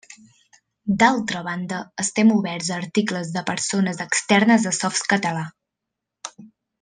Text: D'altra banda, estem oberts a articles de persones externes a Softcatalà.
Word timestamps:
D'altra 1.03 1.41
banda, 1.47 1.81
estem 2.05 2.31
oberts 2.37 2.71
a 2.73 2.79
articles 2.85 3.31
de 3.37 3.43
persones 3.53 4.01
externes 4.09 4.65
a 4.73 4.77
Softcatalà. 4.81 5.45